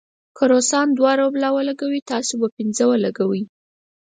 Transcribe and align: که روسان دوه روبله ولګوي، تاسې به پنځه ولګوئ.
که 0.37 0.43
روسان 0.51 0.87
دوه 0.97 1.11
روبله 1.21 1.49
ولګوي، 1.51 2.01
تاسې 2.11 2.33
به 2.39 2.47
پنځه 2.55 2.83
ولګوئ. 2.87 3.43